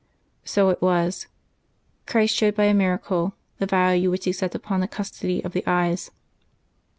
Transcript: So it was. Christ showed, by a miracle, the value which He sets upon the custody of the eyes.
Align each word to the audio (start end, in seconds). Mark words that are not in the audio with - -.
So 0.43 0.69
it 0.69 0.81
was. 0.81 1.27
Christ 2.07 2.35
showed, 2.35 2.55
by 2.55 2.63
a 2.63 2.73
miracle, 2.73 3.35
the 3.59 3.67
value 3.67 4.09
which 4.09 4.25
He 4.25 4.31
sets 4.31 4.55
upon 4.55 4.79
the 4.79 4.87
custody 4.87 5.43
of 5.43 5.53
the 5.53 5.63
eyes. 5.67 6.09